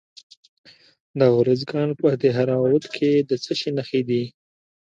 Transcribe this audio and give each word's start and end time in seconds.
د 1.19 1.21
ارزګان 1.39 1.89
په 2.01 2.07
دهراوود 2.23 2.85
کې 2.95 3.11
د 3.29 3.31
څه 3.43 3.53
شي 3.59 3.69
نښې 3.77 4.01
دي؟ 4.09 4.23